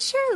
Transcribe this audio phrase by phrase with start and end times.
[0.00, 0.29] picture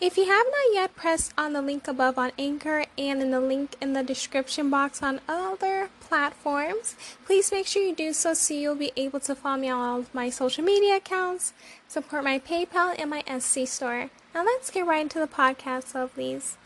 [0.00, 3.40] If you have not yet pressed on the link above on Anchor and in the
[3.40, 8.54] link in the description box on other platforms, please make sure you do so so
[8.54, 11.52] you'll be able to follow me on all of my social media accounts,
[11.86, 14.10] support my PayPal and my Etsy store.
[14.34, 16.56] Now let's get right into the podcast, lovelies.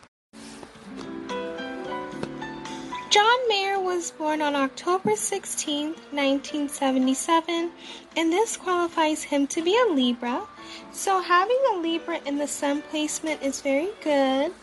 [3.12, 7.70] John Mayer was born on October 16, 1977,
[8.16, 10.48] and this qualifies him to be a Libra.
[10.92, 14.54] So, having a Libra in the Sun placement is very good.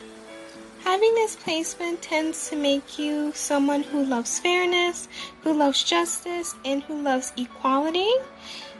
[0.83, 5.07] Having this placement tends to make you someone who loves fairness,
[5.43, 8.09] who loves justice, and who loves equality.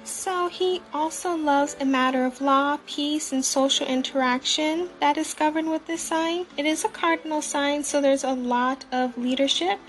[0.04, 5.70] So he also loves a matter of law, peace, and social interaction that is governed
[5.70, 6.46] with this sign.
[6.58, 9.80] It is a cardinal sign, so there's a lot of leadership,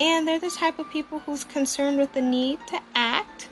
[0.00, 3.48] and they're the type of people who's concerned with the need to act.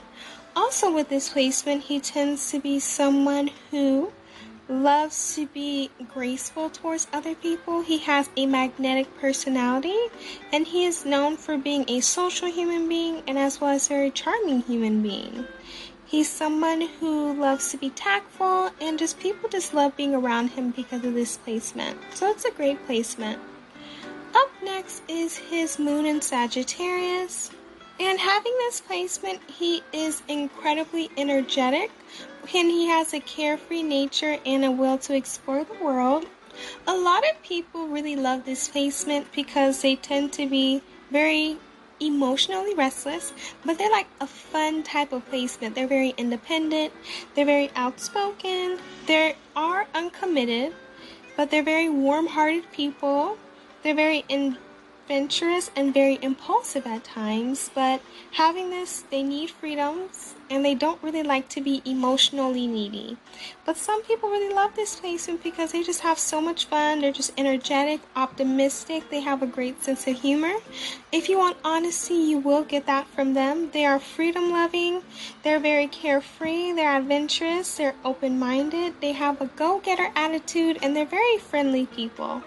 [0.56, 4.12] Also, with this placement, he tends to be someone who
[4.68, 7.82] loves to be graceful towards other people.
[7.82, 9.98] He has a magnetic personality,
[10.52, 13.88] and he is known for being a social human being and as well as a
[13.90, 15.46] very charming human being.
[16.14, 20.70] He's someone who loves to be tactful, and just people just love being around him
[20.70, 21.98] because of this placement.
[22.14, 23.40] So it's a great placement.
[24.32, 27.50] Up next is his moon in Sagittarius.
[27.98, 31.90] And having this placement, he is incredibly energetic
[32.42, 36.26] and he has a carefree nature and a will to explore the world.
[36.86, 41.58] A lot of people really love this placement because they tend to be very
[42.04, 43.32] emotionally restless,
[43.64, 45.74] but they're like a fun type of placement.
[45.74, 46.92] They're very independent,
[47.34, 50.74] they're very outspoken, they are uncommitted,
[51.36, 53.36] but they're very warm hearted people.
[53.82, 54.56] They're very in
[55.04, 58.00] adventurous and very impulsive at times, but
[58.32, 63.18] having this, they need freedoms and they don't really like to be emotionally needy.
[63.66, 67.02] But some people really love this placement because they just have so much fun.
[67.02, 70.54] They're just energetic, optimistic, they have a great sense of humor.
[71.12, 73.70] If you want honesty, you will get that from them.
[73.72, 75.02] They are freedom loving,
[75.42, 80.96] they're very carefree, they're adventurous, they're open minded, they have a go getter attitude, and
[80.96, 82.42] they're very friendly people.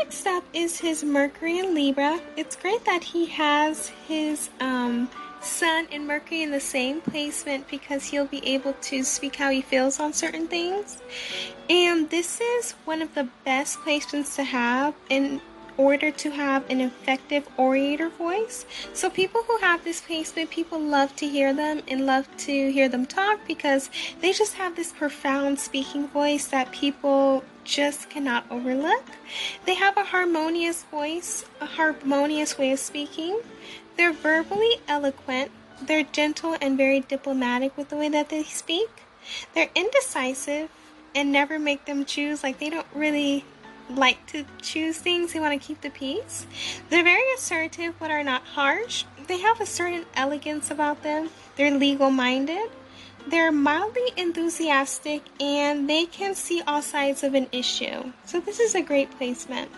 [0.00, 2.20] Next up is his Mercury in Libra.
[2.36, 5.10] It's great that he has his um,
[5.40, 9.62] Sun and Mercury in the same placement because he'll be able to speak how he
[9.62, 10.98] feels on certain things.
[11.68, 15.40] And this is one of the best placements to have in
[15.76, 18.64] order to have an effective orator voice.
[18.92, 22.88] So people who have this placement, people love to hear them and love to hear
[22.88, 29.04] them talk because they just have this profound speaking voice that people just cannot overlook.
[29.64, 33.40] They have a harmonious voice, a harmonious way of speaking.
[33.96, 35.50] They're verbally eloquent.
[35.82, 38.88] They're gentle and very diplomatic with the way that they speak.
[39.54, 40.70] They're indecisive
[41.14, 42.42] and never make them choose.
[42.42, 43.44] Like they don't really
[43.90, 45.32] like to choose things.
[45.32, 46.46] They want to keep the peace.
[46.90, 49.04] They're very assertive but are not harsh.
[49.26, 51.30] They have a certain elegance about them.
[51.56, 52.70] They're legal minded.
[53.28, 58.12] They're mildly enthusiastic and they can see all sides of an issue.
[58.24, 59.70] So, this is a great placement.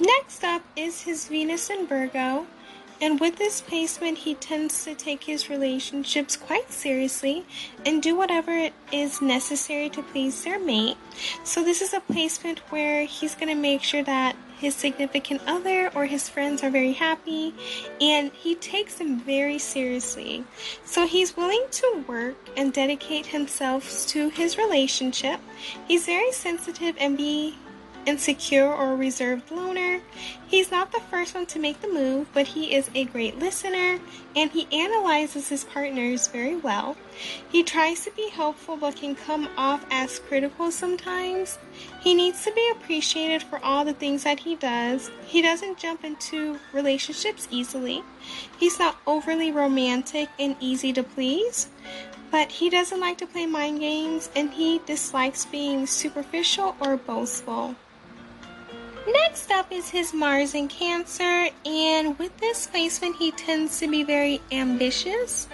[0.00, 2.46] Next up is his Venus in Virgo.
[3.00, 7.44] And with this placement, he tends to take his relationships quite seriously
[7.84, 10.96] and do whatever is necessary to please their mate.
[11.44, 15.90] So, this is a placement where he's going to make sure that his significant other
[15.94, 17.54] or his friends are very happy
[18.00, 20.44] and he takes them very seriously.
[20.84, 25.40] So, he's willing to work and dedicate himself to his relationship.
[25.86, 27.56] He's very sensitive and be
[28.06, 30.00] insecure or reserved loner.
[30.46, 33.98] He's not the first one to make the move, but he is a great listener
[34.34, 36.96] and he analyzes his partners very well.
[37.50, 41.58] He tries to be helpful but can come off as critical sometimes.
[42.00, 45.10] He needs to be appreciated for all the things that he does.
[45.26, 48.02] He doesn't jump into relationships easily.
[48.58, 51.68] He's not overly romantic and easy to please.
[52.30, 57.76] But he doesn't like to play mind games and he dislikes being superficial or boastful.
[59.06, 64.02] Next up is his Mars in Cancer, and with this placement, he tends to be
[64.02, 65.46] very ambitious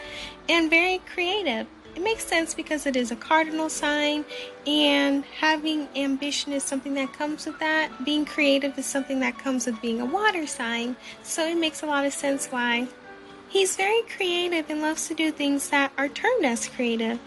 [0.48, 1.66] and very creative.
[1.94, 4.24] It makes sense because it is a cardinal sign,
[4.66, 7.90] and having ambition is something that comes with that.
[8.06, 10.96] Being creative is something that comes with being a water sign.
[11.22, 12.88] So it makes a lot of sense why
[13.50, 17.20] he's very creative and loves to do things that are termed as creative.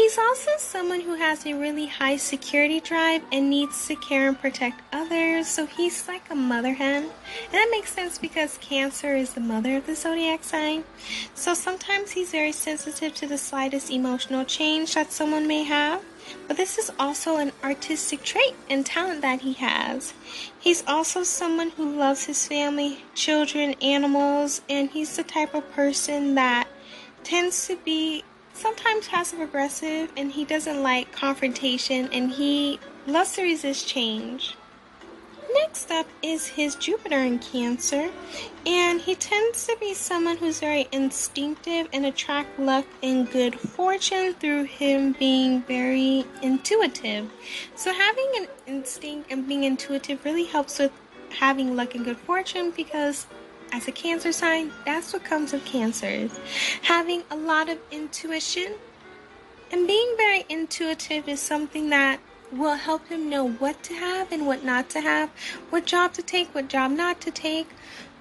[0.00, 4.40] He's also someone who has a really high security drive and needs to care and
[4.40, 7.02] protect others, so he's like a mother hen.
[7.04, 10.84] And that makes sense because Cancer is the mother of the zodiac sign.
[11.34, 16.02] So sometimes he's very sensitive to the slightest emotional change that someone may have.
[16.48, 20.14] But this is also an artistic trait and talent that he has.
[20.58, 26.36] He's also someone who loves his family, children, animals, and he's the type of person
[26.36, 26.68] that
[27.22, 28.24] tends to be
[28.60, 34.54] sometimes passive aggressive and he doesn't like confrontation and he loves to resist change.
[35.54, 38.10] Next up is his Jupiter in Cancer,
[38.66, 44.34] and he tends to be someone who's very instinctive and attract luck and good fortune
[44.34, 47.28] through him being very intuitive.
[47.74, 50.92] So having an instinct and being intuitive really helps with
[51.30, 53.26] having luck and good fortune because
[53.72, 56.38] as a cancer sign, that's what comes with cancers.
[56.82, 58.74] Having a lot of intuition
[59.72, 62.20] and being very intuitive is something that
[62.52, 65.30] will help him know what to have and what not to have,
[65.70, 67.68] what job to take, what job not to take,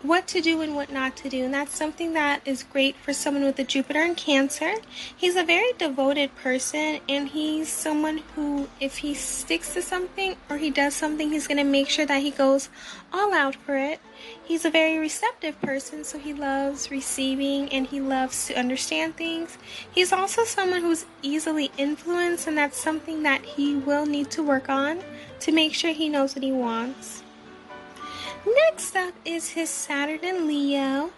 [0.01, 1.43] what to do and what not to do.
[1.43, 4.75] And that's something that is great for someone with a Jupiter in Cancer.
[5.15, 10.57] He's a very devoted person and he's someone who, if he sticks to something or
[10.57, 12.69] he does something, he's going to make sure that he goes
[13.11, 13.99] all out for it.
[14.43, 19.57] He's a very receptive person, so he loves receiving and he loves to understand things.
[19.91, 24.69] He's also someone who's easily influenced, and that's something that he will need to work
[24.69, 24.99] on
[25.41, 27.23] to make sure he knows what he wants.
[28.45, 31.11] Next up is his Saturn in Leo.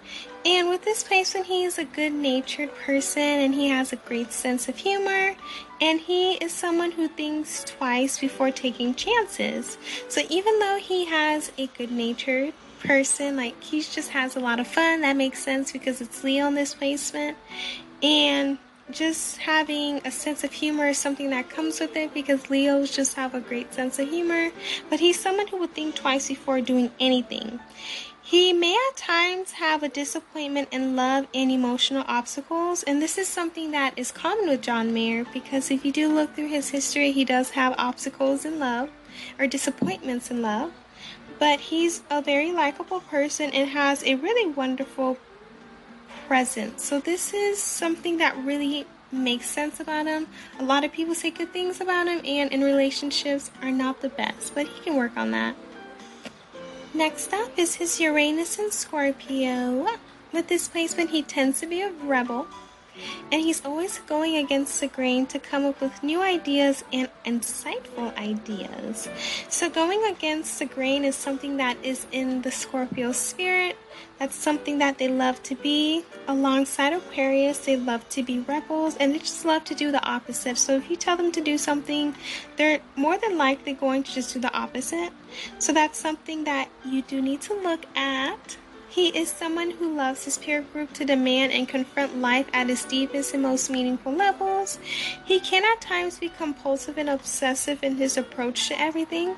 [0.43, 4.31] And with this placement, he is a good natured person and he has a great
[4.31, 5.35] sense of humor.
[5.79, 9.77] And he is someone who thinks twice before taking chances.
[10.09, 14.59] So even though he has a good natured person, like he just has a lot
[14.59, 17.37] of fun, that makes sense because it's Leo in this placement.
[18.01, 18.57] And
[18.91, 23.15] just having a sense of humor is something that comes with it because Leos just
[23.15, 24.51] have a great sense of humor,
[24.89, 27.59] but he's someone who would think twice before doing anything.
[28.21, 33.27] He may at times have a disappointment in love and emotional obstacles, and this is
[33.27, 37.11] something that is common with John Mayer because if you do look through his history,
[37.11, 38.89] he does have obstacles in love
[39.37, 40.71] or disappointments in love.
[41.39, 45.17] But he's a very likable person and has a really wonderful
[46.31, 46.79] present.
[46.79, 50.27] So this is something that really makes sense about him.
[50.59, 54.07] A lot of people say good things about him and in relationships are not the
[54.07, 55.57] best, but he can work on that.
[56.93, 59.85] Next up is his Uranus and Scorpio.
[60.31, 62.47] With this placement, he tends to be a rebel
[63.31, 68.15] and he's always going against the grain to come up with new ideas and insightful
[68.17, 69.07] ideas.
[69.49, 73.77] So, going against the grain is something that is in the Scorpio spirit.
[74.19, 76.03] That's something that they love to be.
[76.27, 80.57] Alongside Aquarius, they love to be rebels and they just love to do the opposite.
[80.57, 82.15] So, if you tell them to do something,
[82.57, 85.11] they're more than likely going to just do the opposite.
[85.59, 88.57] So, that's something that you do need to look at.
[88.91, 92.83] He is someone who loves his peer group to demand and confront life at its
[92.83, 94.79] deepest and most meaningful levels.
[95.23, 99.37] He can at times be compulsive and obsessive in his approach to everything.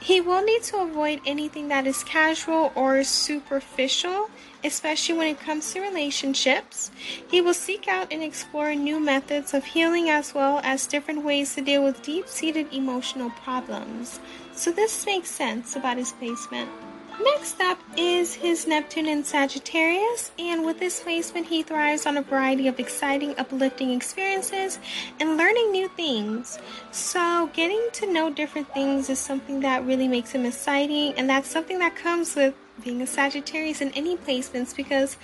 [0.00, 4.30] He will need to avoid anything that is casual or superficial,
[4.64, 6.90] especially when it comes to relationships.
[7.30, 11.54] He will seek out and explore new methods of healing as well as different ways
[11.56, 14.18] to deal with deep seated emotional problems.
[14.54, 16.70] So, this makes sense about his placement.
[17.22, 22.22] Next up is his Neptune in Sagittarius, and with this placement, he thrives on a
[22.22, 24.80] variety of exciting, uplifting experiences
[25.20, 26.58] and learning new things.
[26.90, 31.48] So, getting to know different things is something that really makes him exciting, and that's
[31.48, 35.16] something that comes with being a Sagittarius in any placements because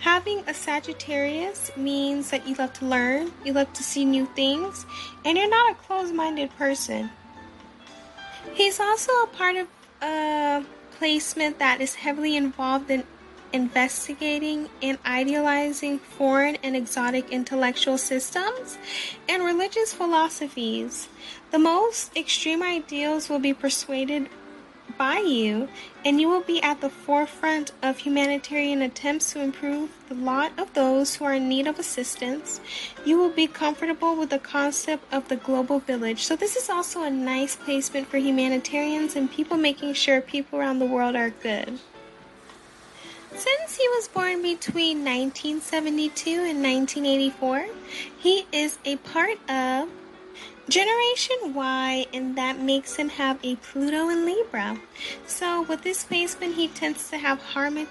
[0.00, 4.84] having a Sagittarius means that you love to learn, you love to see new things,
[5.24, 7.08] and you're not a closed minded person.
[8.54, 9.68] He's also a part of
[10.02, 10.62] uh,
[10.98, 13.04] placement that is heavily involved in
[13.52, 18.76] investigating and idealizing foreign and exotic intellectual systems
[19.28, 21.08] and religious philosophies.
[21.50, 24.28] The most extreme ideals will be persuaded
[24.96, 25.68] by you,
[26.04, 30.72] and you will be at the forefront of humanitarian attempts to improve the lot of
[30.74, 32.60] those who are in need of assistance.
[33.04, 36.24] You will be comfortable with the concept of the global village.
[36.24, 40.78] So, this is also a nice placement for humanitarians and people making sure people around
[40.78, 41.78] the world are good.
[43.36, 47.66] since he was born between 1972 and 1984,
[48.18, 49.88] he is a part of
[50.68, 54.78] Generation Y, and that makes him have a Pluto in Libra.
[55.26, 57.86] So, with this placement, he tends to have harmony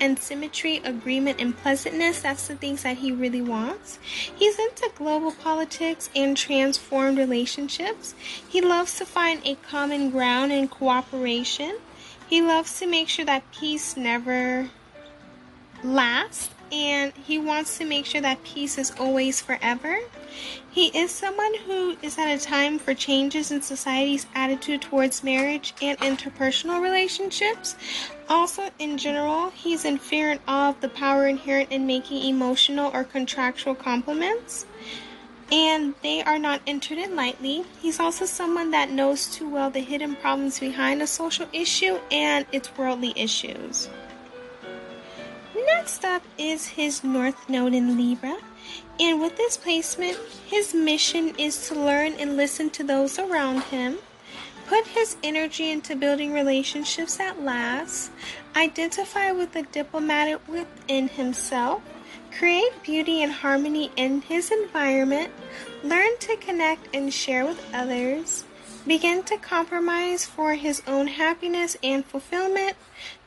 [0.00, 2.22] and symmetry, agreement, and pleasantness.
[2.22, 3.98] That's the things that he really wants.
[4.34, 8.14] He's into global politics and transformed relationships.
[8.48, 11.78] He loves to find a common ground and cooperation.
[12.26, 14.70] He loves to make sure that peace never
[15.84, 19.98] lasts, and he wants to make sure that peace is always forever.
[20.70, 25.74] He is someone who is at a time for changes in society's attitude towards marriage
[25.82, 27.76] and interpersonal relationships.
[28.28, 32.90] Also, in general, he's in fear and awe of the power inherent in making emotional
[32.94, 34.66] or contractual compliments.
[35.52, 37.64] And they are not entered in lightly.
[37.82, 42.46] He's also someone that knows too well the hidden problems behind a social issue and
[42.52, 43.88] its worldly issues.
[45.66, 48.38] Next up is his North Node in Libra.
[49.00, 53.96] And with this placement, his mission is to learn and listen to those around him,
[54.66, 58.10] put his energy into building relationships that last,
[58.54, 61.80] identify with the diplomatic within himself,
[62.38, 65.32] create beauty and harmony in his environment,
[65.82, 68.44] learn to connect and share with others,
[68.90, 72.76] begin to compromise for his own happiness and fulfillment,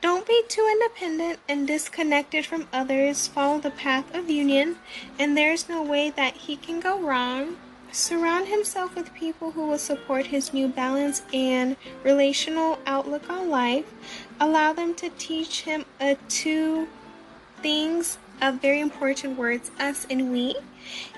[0.02, 3.28] don't be too independent and disconnected from others.
[3.28, 4.76] Follow the path of union,
[5.18, 7.56] and there's no way that he can go wrong.
[7.94, 13.86] Surround himself with people who will support his new balance and relational outlook on life.
[14.42, 16.90] Allow them to teach him a two
[17.62, 20.56] things of very important words, us and we,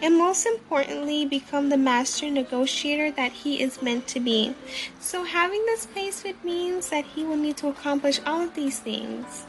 [0.02, 4.54] and most importantly, become the master negotiator that he is meant to be.
[5.00, 9.46] So, having this placement means that he will need to accomplish all of these things.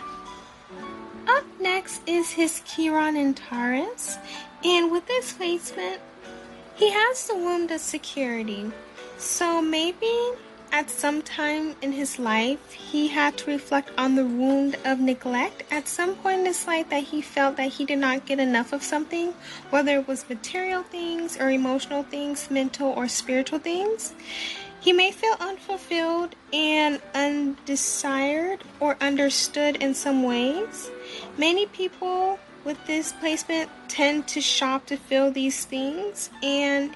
[1.29, 4.19] Up next is his Chiron in Taurus,
[4.65, 6.01] and with this placement,
[6.77, 8.71] he has the wound of security.
[9.19, 10.13] So, maybe
[10.73, 15.63] at some time in his life, he had to reflect on the wound of neglect.
[15.71, 18.73] At some point in his life, that he felt that he did not get enough
[18.73, 19.35] of something,
[19.71, 24.15] whether it was material things or emotional things, mental or spiritual things.
[24.81, 30.91] He may feel unfulfilled and undesired or understood in some ways.
[31.37, 36.95] Many people with this placement tend to shop to fill these things, and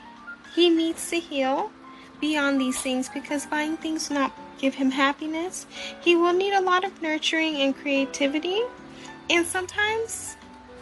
[0.54, 1.70] he needs to heal
[2.20, 5.66] beyond these things because buying things will not give him happiness.
[6.00, 8.60] He will need a lot of nurturing and creativity,
[9.28, 10.36] and sometimes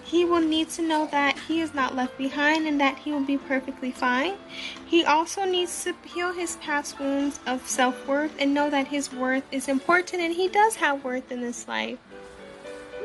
[0.08, 3.24] he will need to know that he is not left behind and that he will
[3.24, 4.36] be perfectly fine.
[4.86, 9.12] He also needs to heal his past wounds of self worth and know that his
[9.12, 11.98] worth is important and he does have worth in this life.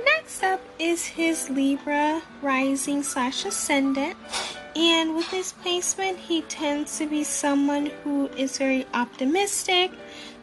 [0.05, 4.15] Next up is his Libra rising slash ascendant.
[4.75, 9.91] And with this placement, he tends to be someone who is very optimistic,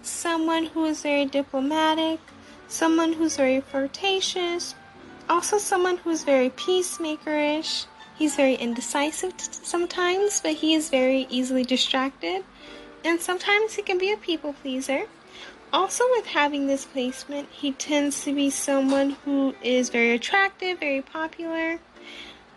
[0.02, 2.20] someone who is very diplomatic,
[2.68, 4.76] someone who's very flirtatious,
[5.28, 7.87] also someone who's very peacemakerish.
[8.16, 12.44] He's very indecisive sometimes, but he is very easily distracted.
[13.04, 15.06] And sometimes he can be a people pleaser.
[15.72, 21.00] Also, with having this placement, he tends to be someone who is very attractive, very
[21.00, 21.78] popular,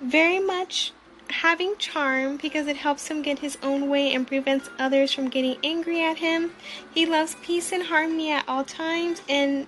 [0.01, 0.92] very much
[1.34, 5.58] having charm because it helps him get his own way and prevents others from getting
[5.63, 6.52] angry at him.
[6.94, 9.68] He loves peace and harmony at all times, and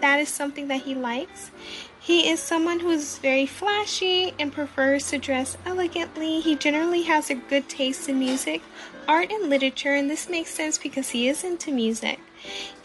[0.00, 1.50] that is something that he likes.
[1.98, 6.40] He is someone who is very flashy and prefers to dress elegantly.
[6.40, 8.62] He generally has a good taste in music,
[9.06, 12.18] art, and literature, and this makes sense because he is into music.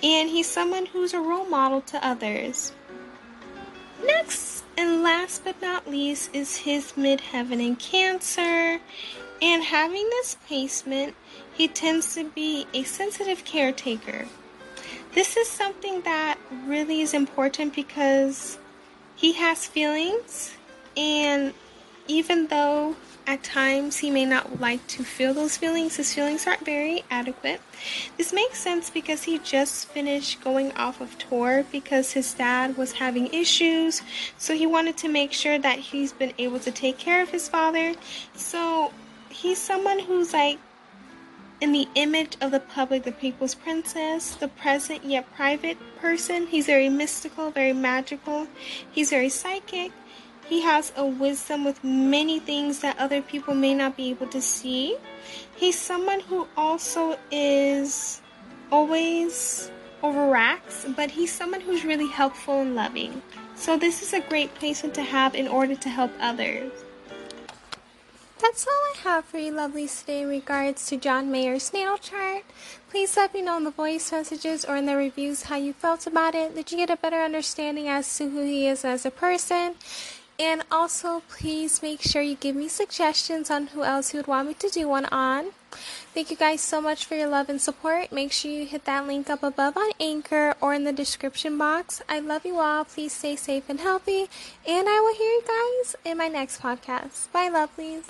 [0.03, 2.73] And he's someone who's a role model to others.
[4.03, 8.79] Next and last but not least is his midheaven in Cancer.
[9.41, 11.15] And having this placement,
[11.53, 14.27] he tends to be a sensitive caretaker.
[15.13, 18.57] This is something that really is important because
[19.15, 20.55] he has feelings,
[20.97, 21.53] and
[22.07, 22.95] even though
[23.27, 25.95] at times, he may not like to feel those feelings.
[25.95, 27.61] His feelings aren't very adequate.
[28.17, 32.93] This makes sense because he just finished going off of tour because his dad was
[32.93, 34.01] having issues.
[34.37, 37.49] So he wanted to make sure that he's been able to take care of his
[37.49, 37.95] father.
[38.35, 38.91] So
[39.29, 40.59] he's someone who's like
[41.61, 46.47] in the image of the public, the people's princess, the present yet private person.
[46.47, 48.47] He's very mystical, very magical.
[48.91, 49.91] He's very psychic.
[50.47, 54.41] He has a wisdom with many things that other people may not be able to
[54.41, 54.97] see.
[55.55, 58.21] He's someone who also is
[58.71, 59.71] always
[60.03, 63.21] overacts, but he's someone who's really helpful and loving.
[63.55, 66.71] So this is a great placement to have in order to help others.
[68.41, 72.43] That's all I have for you lovelies today in regards to John Mayer's natal chart.
[72.89, 76.05] Please let me know in the voice messages or in the reviews how you felt
[76.05, 76.53] about it.
[76.53, 79.75] Did you get a better understanding as to who he is as a person?
[80.37, 84.49] And also, please make sure you give me suggestions on who else you would want
[84.49, 85.51] me to do one on.
[86.13, 88.11] Thank you guys so much for your love and support.
[88.11, 92.01] Make sure you hit that link up above on Anchor or in the description box.
[92.07, 92.85] I love you all.
[92.85, 94.27] Please stay safe and healthy.
[94.67, 97.31] And I will hear you guys in my next podcast.
[97.31, 98.05] Bye, lovelies.